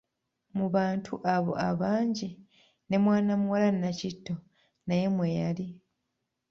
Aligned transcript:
Mu 0.57 0.67
bantu 0.75 1.13
abo 1.35 1.53
abangi 1.69 2.29
ne 2.87 2.97
mwana 3.03 3.33
muwala 3.41 3.67
Nnakitto 3.75 4.33
naye 4.87 5.05
mwe 5.15 5.27
yali. 5.39 5.65